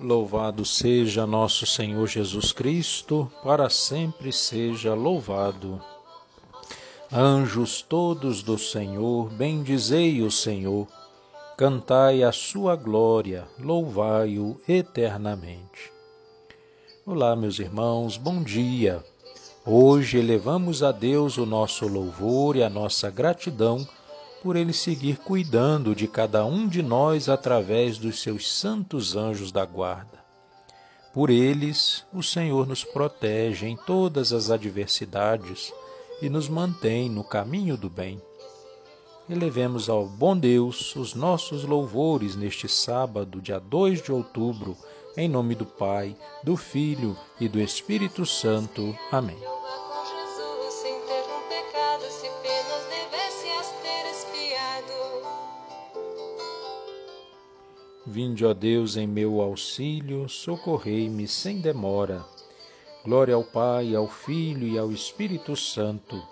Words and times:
Louvado 0.00 0.62
seja 0.62 1.26
nosso 1.26 1.64
Senhor 1.64 2.06
Jesus 2.06 2.52
Cristo, 2.52 3.32
para 3.42 3.70
sempre 3.70 4.30
seja 4.30 4.92
louvado. 4.92 5.80
Anjos 7.10 7.80
todos 7.80 8.42
do 8.42 8.58
Senhor, 8.58 9.30
bendizei 9.30 10.20
o 10.20 10.30
Senhor, 10.30 10.86
cantai 11.56 12.22
a 12.22 12.30
sua 12.30 12.76
glória, 12.76 13.48
louvai-o 13.58 14.60
eternamente. 14.68 15.90
Olá, 17.06 17.34
meus 17.34 17.58
irmãos, 17.58 18.18
bom 18.18 18.42
dia. 18.42 19.02
Hoje 19.64 20.18
elevamos 20.18 20.82
a 20.82 20.92
Deus 20.92 21.38
o 21.38 21.46
nosso 21.46 21.88
louvor 21.88 22.54
e 22.54 22.62
a 22.62 22.68
nossa 22.68 23.10
gratidão 23.10 23.88
por 24.42 24.56
ele 24.56 24.72
seguir 24.72 25.18
cuidando 25.18 25.94
de 25.94 26.06
cada 26.06 26.44
um 26.44 26.68
de 26.68 26.82
nós 26.82 27.28
através 27.28 27.98
dos 27.98 28.20
seus 28.20 28.50
santos 28.50 29.16
anjos 29.16 29.50
da 29.50 29.64
guarda. 29.64 30.24
Por 31.12 31.30
eles, 31.30 32.04
o 32.12 32.22
Senhor 32.22 32.66
nos 32.66 32.84
protege 32.84 33.66
em 33.66 33.76
todas 33.76 34.32
as 34.32 34.50
adversidades 34.50 35.72
e 36.20 36.28
nos 36.28 36.48
mantém 36.48 37.08
no 37.08 37.24
caminho 37.24 37.76
do 37.76 37.88
bem. 37.88 38.20
Elevemos 39.28 39.88
ao 39.88 40.06
bom 40.06 40.36
Deus 40.36 40.94
os 40.94 41.14
nossos 41.14 41.64
louvores 41.64 42.36
neste 42.36 42.68
sábado, 42.68 43.40
dia 43.40 43.58
2 43.58 44.02
de 44.02 44.12
outubro, 44.12 44.76
em 45.16 45.28
nome 45.28 45.54
do 45.54 45.64
Pai, 45.64 46.14
do 46.44 46.56
Filho 46.56 47.16
e 47.40 47.48
do 47.48 47.58
Espírito 47.58 48.24
Santo. 48.24 48.96
Amém. 49.10 49.55
Vinde, 58.08 58.46
ó 58.46 58.54
Deus, 58.54 58.96
em 58.96 59.04
meu 59.04 59.40
auxílio, 59.40 60.28
socorrei-me 60.28 61.26
sem 61.26 61.60
demora. 61.60 62.24
Glória 63.04 63.34
ao 63.34 63.42
Pai, 63.42 63.96
ao 63.96 64.06
Filho 64.06 64.64
e 64.64 64.78
ao 64.78 64.92
Espírito 64.92 65.56
Santo, 65.56 66.22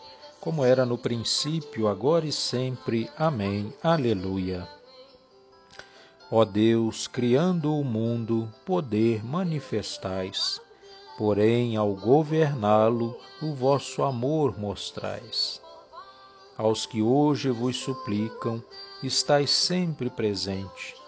como 0.41 0.65
era 0.65 0.87
no 0.87 0.97
princípio, 0.97 1.89
agora 1.89 2.25
e 2.27 2.31
sempre. 2.31 3.11
Amém. 3.19 3.75
Aleluia. 3.83 4.69
Ó 6.31 6.45
Deus, 6.45 7.09
criando 7.09 7.77
o 7.77 7.83
mundo, 7.83 8.49
poder 8.65 9.25
manifestais, 9.25 10.61
porém, 11.19 11.77
ao 11.77 11.93
governá-lo, 11.93 13.19
o 13.43 13.53
vosso 13.53 14.05
amor 14.05 14.57
mostrais. 14.57 15.61
Aos 16.57 16.87
que 16.87 17.03
hoje 17.03 17.51
vos 17.51 17.77
suplicam, 17.79 18.63
estais 19.03 19.51
sempre 19.51 20.09
presente 20.09 21.03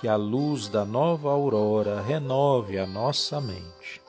que 0.00 0.08
a 0.08 0.16
luz 0.16 0.66
da 0.68 0.84
nova 0.84 1.30
aurora 1.30 2.00
renove 2.00 2.78
a 2.78 2.86
nossa 2.86 3.40
mente. 3.40 4.00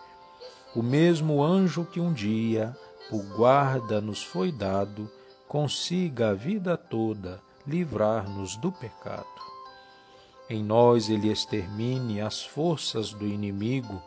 O 0.74 0.81
mesmo 0.81 1.44
anjo 1.44 1.84
que 1.85 2.00
um 2.00 2.13
dia 2.13 2.75
por 3.09 3.24
guarda 3.35 4.00
nos 4.00 4.24
foi 4.24 4.53
dado, 4.53 5.12
consiga 5.46 6.29
a 6.29 6.34
vida 6.34 6.78
toda 6.78 7.41
livrar-nos 7.68 8.56
do 8.56 8.72
pecado. 8.72 9.28
Em 10.50 10.63
nós 10.63 11.09
ele 11.09 11.29
extermine 11.29 12.22
as 12.22 12.41
forças 12.41 13.12
do 13.12 13.28
inimigo, 13.28 14.02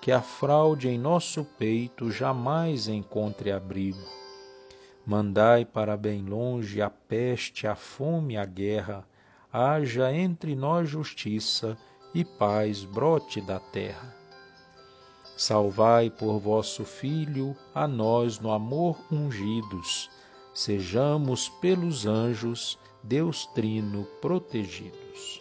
que 0.00 0.12
a 0.12 0.22
fraude 0.22 0.88
em 0.88 0.96
nosso 0.96 1.44
peito 1.58 2.12
jamais 2.12 2.86
encontre 2.86 3.50
abrigo. 3.50 4.06
Mandai 5.04 5.64
para 5.64 5.96
bem 5.96 6.24
longe 6.24 6.80
a 6.80 6.88
peste, 6.88 7.66
a 7.66 7.74
fome, 7.74 8.36
a 8.36 8.44
guerra, 8.44 9.04
haja 9.56 10.12
entre 10.12 10.56
nós 10.56 10.90
justiça 10.90 11.78
e 12.12 12.24
paz 12.24 12.84
brote 12.84 13.40
da 13.40 13.60
terra. 13.60 14.12
Salvai 15.36 16.10
por 16.10 16.40
vosso 16.40 16.84
Filho 16.84 17.56
a 17.72 17.86
nós 17.86 18.40
no 18.40 18.50
amor 18.50 18.98
ungidos, 19.12 20.10
sejamos 20.52 21.48
pelos 21.60 22.04
anjos 22.04 22.76
Deus 23.00 23.46
Trino 23.46 24.04
protegidos. 24.20 25.40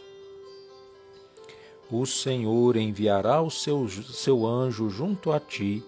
O 1.89 2.05
Senhor 2.05 2.75
enviará 2.75 3.41
o 3.41 3.49
seu, 3.49 3.89
seu 3.89 4.45
anjo 4.45 4.89
junto 4.89 5.31
a 5.31 5.39
ti 5.39 5.83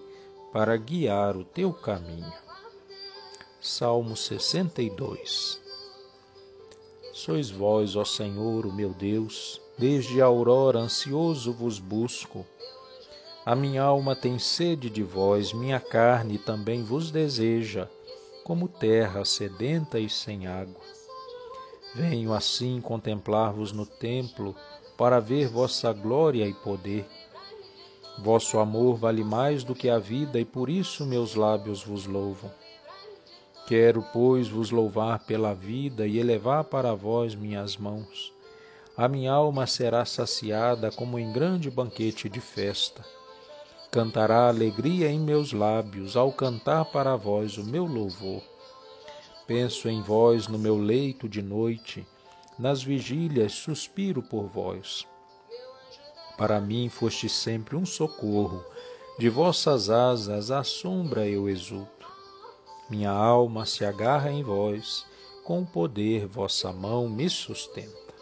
para 0.52 0.76
guiar 0.76 1.36
o 1.36 1.44
teu 1.44 1.72
caminho. 1.72 2.32
Salmo 3.60 4.16
62 4.16 5.65
Sois 7.16 7.50
vós, 7.50 7.96
ó 7.96 8.04
Senhor, 8.04 8.66
o 8.66 8.72
meu 8.72 8.90
Deus, 8.90 9.58
desde 9.78 10.20
a 10.20 10.26
aurora 10.26 10.80
ansioso 10.80 11.50
vos 11.50 11.78
busco. 11.78 12.44
A 13.42 13.54
minha 13.54 13.82
alma 13.82 14.14
tem 14.14 14.38
sede 14.38 14.90
de 14.90 15.02
vós, 15.02 15.54
minha 15.54 15.80
carne 15.80 16.36
também 16.36 16.82
vos 16.82 17.10
deseja, 17.10 17.88
como 18.44 18.68
terra 18.68 19.24
sedenta 19.24 19.98
e 19.98 20.10
sem 20.10 20.46
água. 20.46 20.82
Venho 21.94 22.34
assim 22.34 22.82
contemplar-vos 22.82 23.72
no 23.72 23.86
templo, 23.86 24.54
para 24.94 25.18
ver 25.18 25.48
vossa 25.48 25.94
glória 25.94 26.46
e 26.46 26.52
poder. 26.52 27.06
Vosso 28.18 28.58
amor 28.58 28.98
vale 28.98 29.24
mais 29.24 29.64
do 29.64 29.74
que 29.74 29.88
a 29.88 29.98
vida, 29.98 30.38
e 30.38 30.44
por 30.44 30.68
isso 30.68 31.06
meus 31.06 31.34
lábios 31.34 31.82
vos 31.82 32.04
louvam. 32.04 32.52
Quero, 33.66 34.00
pois, 34.12 34.48
vos 34.48 34.70
louvar 34.70 35.18
pela 35.26 35.52
vida 35.52 36.06
e 36.06 36.18
elevar 36.18 36.62
para 36.62 36.94
vós 36.94 37.34
minhas 37.34 37.76
mãos. 37.76 38.32
A 38.96 39.08
minha 39.08 39.32
alma 39.32 39.66
será 39.66 40.04
saciada 40.04 40.92
como 40.92 41.18
em 41.18 41.32
grande 41.32 41.68
banquete 41.68 42.28
de 42.28 42.40
festa. 42.40 43.04
Cantará 43.90 44.46
alegria 44.46 45.10
em 45.10 45.18
meus 45.18 45.52
lábios 45.52 46.16
ao 46.16 46.32
cantar 46.32 46.84
para 46.86 47.16
vós 47.16 47.58
o 47.58 47.64
meu 47.64 47.86
louvor. 47.86 48.40
Penso 49.48 49.88
em 49.88 50.00
vós 50.00 50.46
no 50.46 50.58
meu 50.58 50.78
leito 50.78 51.28
de 51.28 51.42
noite, 51.42 52.06
nas 52.56 52.84
vigílias 52.84 53.52
suspiro 53.52 54.22
por 54.22 54.46
vós. 54.46 55.04
Para 56.38 56.60
mim 56.60 56.88
foste 56.88 57.28
sempre 57.28 57.74
um 57.74 57.84
socorro, 57.84 58.64
de 59.18 59.28
vossas 59.28 59.90
asas 59.90 60.52
à 60.52 60.62
sombra 60.62 61.26
eu 61.26 61.48
exulto. 61.48 61.95
Minha 62.88 63.10
alma 63.10 63.66
se 63.66 63.84
agarra 63.84 64.30
em 64.30 64.44
vós, 64.44 65.04
com 65.42 65.64
poder 65.64 66.24
vossa 66.28 66.72
mão 66.72 67.08
me 67.08 67.28
sustenta. 67.28 68.14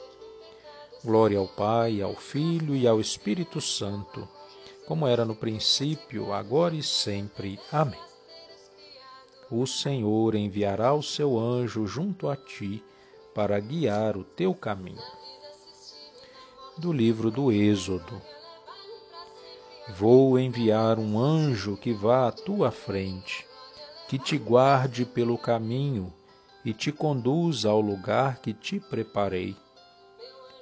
Glória 1.05 1.39
ao 1.39 1.47
Pai, 1.47 2.01
ao 2.01 2.15
Filho 2.15 2.75
e 2.75 2.87
ao 2.87 2.99
Espírito 2.99 3.61
Santo, 3.61 4.27
como 4.87 5.07
era 5.07 5.23
no 5.23 5.37
princípio, 5.37 6.33
agora 6.33 6.75
e 6.75 6.83
sempre. 6.83 7.61
Amém. 7.71 8.01
O 9.51 9.67
Senhor 9.67 10.35
enviará 10.35 10.95
o 10.95 11.03
seu 11.03 11.39
anjo 11.39 11.87
junto 11.87 12.27
a 12.27 12.35
ti 12.35 12.83
para 13.35 13.61
guiar 13.61 14.17
o 14.17 14.25
teu 14.25 14.55
caminho. 14.55 15.03
Do 16.79 16.91
livro 16.91 17.31
do 17.31 17.53
Êxodo. 17.53 18.21
Vou 19.99 20.39
enviar 20.39 20.99
um 20.99 21.19
anjo 21.19 21.77
que 21.77 21.93
vá 21.93 22.29
à 22.29 22.33
tua 22.33 22.71
frente 22.71 23.47
que 24.09 24.19
te 24.19 24.37
guarde 24.37 25.05
pelo 25.05 25.39
caminho 25.39 26.13
e 26.65 26.73
te 26.73 26.93
conduza 26.93 27.71
ao 27.71 27.81
lugar 27.81 28.39
que 28.41 28.53
te 28.53 28.79
preparei. 28.79 29.57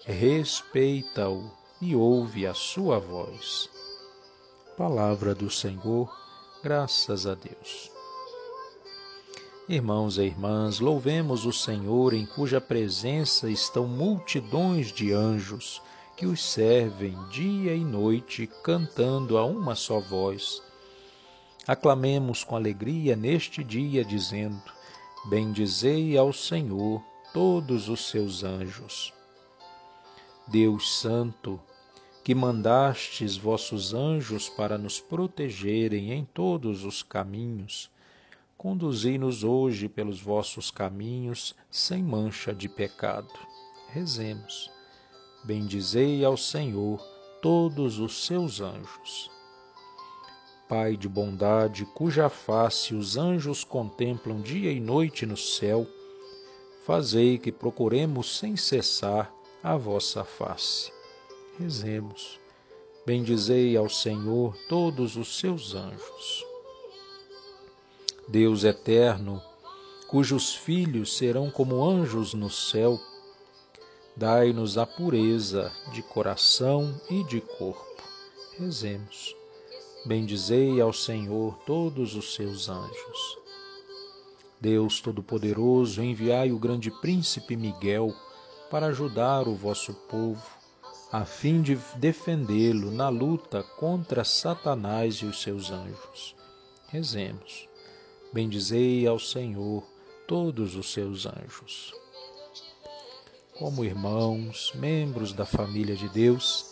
Respeita-o 0.04 1.50
e 1.80 1.94
ouve 1.94 2.46
a 2.46 2.54
sua 2.54 2.98
voz. 2.98 3.68
Palavra 4.76 5.34
do 5.34 5.50
Senhor, 5.50 6.12
graças 6.62 7.26
a 7.26 7.34
Deus. 7.34 7.90
Irmãos 9.68 10.18
e 10.18 10.22
irmãs, 10.22 10.80
louvemos 10.80 11.46
o 11.46 11.52
Senhor 11.52 12.14
em 12.14 12.26
cuja 12.26 12.60
presença 12.60 13.48
estão 13.48 13.86
multidões 13.86 14.92
de 14.92 15.12
anjos 15.12 15.80
que 16.16 16.26
os 16.26 16.42
servem 16.44 17.16
dia 17.30 17.74
e 17.74 17.84
noite, 17.84 18.48
cantando 18.62 19.38
a 19.38 19.44
uma 19.44 19.74
só 19.74 20.00
voz 20.00 20.62
Aclamemos 21.66 22.42
com 22.42 22.56
alegria 22.56 23.14
neste 23.14 23.62
dia, 23.62 24.04
dizendo: 24.04 24.62
Bendizei 25.26 26.18
ao 26.18 26.32
Senhor 26.32 27.02
todos 27.32 27.88
os 27.88 28.08
seus 28.08 28.42
anjos. 28.42 29.14
Deus 30.48 30.98
Santo, 30.98 31.60
que 32.24 32.34
mandastes 32.34 33.36
vossos 33.36 33.94
anjos 33.94 34.48
para 34.48 34.76
nos 34.76 35.00
protegerem 35.00 36.12
em 36.12 36.24
todos 36.24 36.84
os 36.84 37.02
caminhos, 37.02 37.88
conduzi-nos 38.58 39.44
hoje 39.44 39.88
pelos 39.88 40.20
vossos 40.20 40.70
caminhos 40.70 41.54
sem 41.70 42.02
mancha 42.02 42.52
de 42.52 42.68
pecado. 42.68 43.32
Rezemos. 43.88 44.70
Bendizei 45.44 46.24
ao 46.24 46.36
Senhor 46.36 47.00
todos 47.40 47.98
os 47.98 48.24
seus 48.24 48.60
anjos. 48.60 49.31
Pai 50.72 50.96
de 50.96 51.06
bondade, 51.06 51.84
cuja 51.84 52.30
face 52.30 52.94
os 52.94 53.18
anjos 53.18 53.62
contemplam 53.62 54.40
dia 54.40 54.72
e 54.72 54.80
noite 54.80 55.26
no 55.26 55.36
céu, 55.36 55.86
fazei 56.86 57.36
que 57.36 57.52
procuremos 57.52 58.38
sem 58.38 58.56
cessar 58.56 59.30
a 59.62 59.76
vossa 59.76 60.24
face. 60.24 60.90
Rezemos. 61.58 62.40
Bendizei 63.04 63.76
ao 63.76 63.90
Senhor 63.90 64.56
todos 64.66 65.14
os 65.14 65.38
seus 65.38 65.74
anjos. 65.74 66.46
Deus 68.26 68.64
eterno, 68.64 69.42
cujos 70.08 70.54
filhos 70.54 71.18
serão 71.18 71.50
como 71.50 71.84
anjos 71.84 72.32
no 72.32 72.48
céu, 72.48 72.98
dai-nos 74.16 74.78
a 74.78 74.86
pureza 74.86 75.70
de 75.92 76.02
coração 76.02 76.98
e 77.10 77.22
de 77.24 77.42
corpo. 77.42 78.02
Rezemos. 78.58 79.41
Bendizei 80.04 80.80
ao 80.80 80.92
Senhor 80.92 81.58
todos 81.64 82.16
os 82.16 82.34
seus 82.34 82.68
anjos. 82.68 83.38
Deus 84.60 85.00
Todo-Poderoso, 85.00 86.02
enviai 86.02 86.52
o 86.52 86.58
grande 86.58 86.90
príncipe 86.90 87.56
Miguel 87.56 88.14
para 88.70 88.86
ajudar 88.86 89.46
o 89.46 89.54
vosso 89.54 89.94
povo 90.08 90.42
a 91.12 91.26
fim 91.26 91.60
de 91.60 91.76
defendê-lo 91.96 92.90
na 92.90 93.10
luta 93.10 93.62
contra 93.62 94.24
Satanás 94.24 95.16
e 95.16 95.26
os 95.26 95.42
seus 95.42 95.70
anjos. 95.70 96.34
Rezemos. 96.88 97.68
Bendizei 98.32 99.06
ao 99.06 99.18
Senhor 99.18 99.84
todos 100.26 100.74
os 100.74 100.90
seus 100.90 101.26
anjos. 101.26 101.92
Como 103.58 103.84
irmãos, 103.84 104.72
membros 104.74 105.34
da 105.34 105.44
família 105.44 105.94
de 105.94 106.08
Deus, 106.08 106.71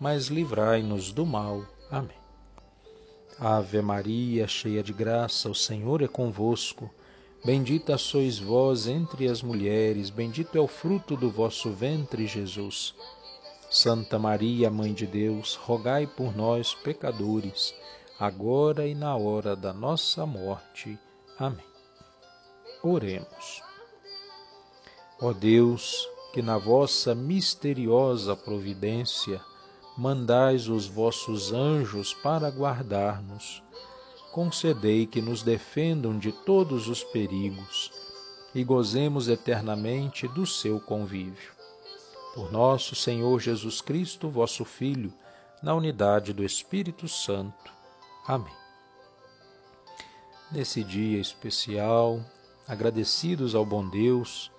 mas 0.00 0.26
livrai-nos 0.26 1.12
do 1.12 1.24
mal. 1.24 1.64
Amém. 1.90 2.16
Ave 3.38 3.80
Maria, 3.82 4.46
cheia 4.46 4.82
de 4.82 4.92
graça, 4.92 5.50
o 5.50 5.54
Senhor 5.54 6.02
é 6.02 6.08
convosco. 6.08 6.90
Bendita 7.44 7.98
sois 7.98 8.38
vós 8.38 8.86
entre 8.86 9.26
as 9.26 9.42
mulheres, 9.42 10.10
bendito 10.10 10.56
é 10.56 10.60
o 10.60 10.68
fruto 10.68 11.16
do 11.16 11.28
vosso 11.28 11.70
ventre, 11.70 12.26
Jesus. 12.26 12.94
Santa 13.68 14.18
Maria, 14.18 14.70
Mãe 14.70 14.92
de 14.92 15.06
Deus, 15.06 15.56
rogai 15.56 16.06
por 16.06 16.36
nós, 16.36 16.74
pecadores, 16.74 17.74
agora 18.18 18.86
e 18.86 18.94
na 18.94 19.16
hora 19.16 19.56
da 19.56 19.72
nossa 19.72 20.24
morte. 20.24 20.96
Amém. 21.38 21.64
Oremos. 22.82 23.62
Ó 25.20 25.32
Deus, 25.32 26.08
que 26.32 26.42
na 26.42 26.58
vossa 26.58 27.14
misteriosa 27.14 28.36
providência 28.36 29.40
mandais 29.96 30.68
os 30.68 30.86
vossos 30.86 31.52
anjos 31.52 32.14
para 32.14 32.50
guardar-nos 32.50 33.62
concedei 34.32 35.06
que 35.06 35.20
nos 35.20 35.42
defendam 35.42 36.18
de 36.18 36.32
todos 36.32 36.88
os 36.88 37.04
perigos 37.04 37.92
e 38.54 38.64
gozemos 38.64 39.28
eternamente 39.28 40.26
do 40.26 40.46
seu 40.46 40.80
convívio. 40.80 41.52
Por 42.34 42.50
nosso 42.50 42.94
Senhor 42.94 43.38
Jesus 43.38 43.82
Cristo, 43.82 44.30
vosso 44.30 44.64
Filho, 44.64 45.12
na 45.62 45.74
unidade 45.74 46.32
do 46.32 46.42
Espírito 46.42 47.06
Santo. 47.06 47.70
Amém. 48.26 48.54
Nesse 50.50 50.82
dia 50.82 51.20
especial, 51.20 52.18
agradecidos 52.66 53.54
ao 53.54 53.66
bom 53.66 53.86
Deus 53.86 54.50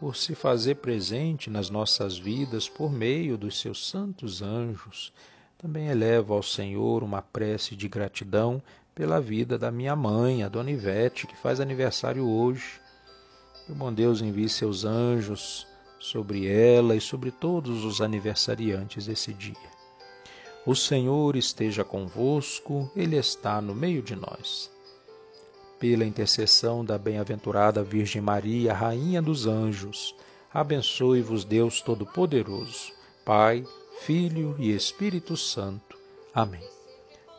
por 0.00 0.16
se 0.16 0.34
fazer 0.34 0.76
presente 0.76 1.50
nas 1.50 1.68
nossas 1.68 2.16
vidas 2.16 2.66
por 2.66 2.90
meio 2.90 3.36
dos 3.36 3.60
seus 3.60 3.86
santos 3.86 4.40
anjos, 4.40 5.12
também 5.58 5.88
elevo 5.88 6.32
ao 6.32 6.42
Senhor 6.42 7.02
uma 7.02 7.20
prece 7.20 7.76
de 7.76 7.86
gratidão 7.86 8.62
pela 8.94 9.20
vida 9.20 9.58
da 9.58 9.70
minha 9.70 9.94
mãe, 9.94 10.42
a 10.42 10.48
Dona 10.48 10.70
Ivete, 10.70 11.26
que 11.26 11.36
faz 11.36 11.60
aniversário 11.60 12.26
hoje. 12.26 12.80
Que 13.66 13.72
o 13.72 13.74
bom 13.74 13.92
Deus 13.92 14.22
envie 14.22 14.48
seus 14.48 14.86
anjos 14.86 15.66
sobre 15.98 16.46
ela 16.46 16.96
e 16.96 17.00
sobre 17.00 17.30
todos 17.30 17.84
os 17.84 18.00
aniversariantes 18.00 19.04
desse 19.04 19.34
dia. 19.34 19.54
O 20.64 20.74
Senhor 20.74 21.36
esteja 21.36 21.84
convosco, 21.84 22.90
Ele 22.96 23.16
está 23.16 23.60
no 23.60 23.74
meio 23.74 24.02
de 24.02 24.16
nós. 24.16 24.70
Pela 25.80 26.04
intercessão 26.04 26.84
da 26.84 26.98
bem-aventurada 26.98 27.82
Virgem 27.82 28.20
Maria, 28.20 28.74
Rainha 28.74 29.22
dos 29.22 29.46
Anjos, 29.46 30.14
abençoe-vos 30.52 31.42
Deus 31.42 31.80
Todo-Poderoso, 31.80 32.92
Pai, 33.24 33.64
Filho 34.02 34.54
e 34.58 34.74
Espírito 34.74 35.38
Santo. 35.38 35.96
Amém. 36.34 36.62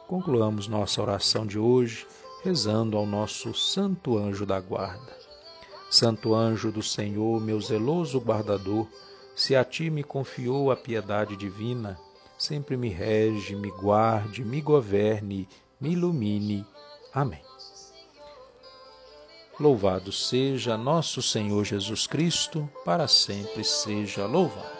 Concluamos 0.07 0.67
nossa 0.67 0.99
oração 1.03 1.45
de 1.45 1.59
hoje 1.59 2.07
rezando 2.43 2.97
ao 2.97 3.05
nosso 3.05 3.53
Santo 3.53 4.17
Anjo 4.17 4.43
da 4.43 4.59
Guarda. 4.59 5.15
Santo 5.91 6.33
Anjo 6.33 6.71
do 6.71 6.81
Senhor, 6.81 7.39
meu 7.39 7.61
zeloso 7.61 8.19
guardador, 8.19 8.87
se 9.35 9.55
a 9.55 9.63
ti 9.63 9.91
me 9.91 10.03
confiou 10.03 10.71
a 10.71 10.75
piedade 10.75 11.37
divina, 11.37 11.95
sempre 12.39 12.75
me 12.75 12.89
rege, 12.89 13.55
me 13.55 13.69
guarde, 13.69 14.43
me 14.43 14.61
governe, 14.61 15.47
me 15.79 15.91
ilumine. 15.91 16.65
Amém. 17.13 17.50
Louvado 19.61 20.11
seja 20.11 20.75
nosso 20.75 21.21
Senhor 21.21 21.63
Jesus 21.63 22.07
Cristo, 22.07 22.67
para 22.83 23.07
sempre 23.07 23.63
seja 23.63 24.25
louvado. 24.25 24.75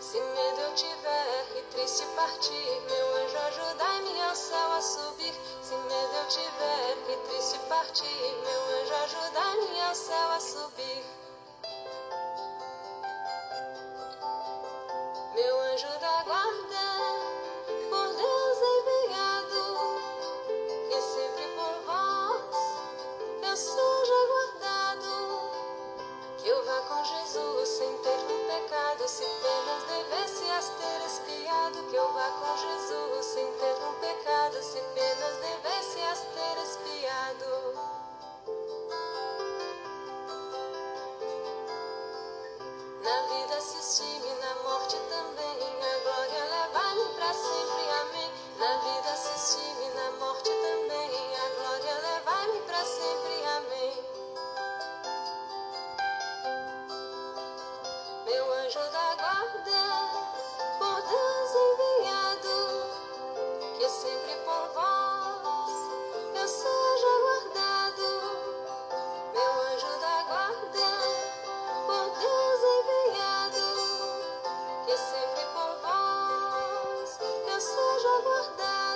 Se 0.00 0.18
medo 0.18 0.60
eu 0.62 0.74
tiver, 0.74 1.44
que 1.52 1.62
triste 1.76 2.06
partir, 2.16 2.82
meu 2.86 3.22
anjo, 3.22 3.36
ajudai-me 3.36 4.20
ao 4.22 4.34
céu 4.34 4.72
a 10.32 10.40
subir. 10.40 11.17
pecado. 37.28 37.77
Seja 77.98 78.08
guardado. 78.22 78.87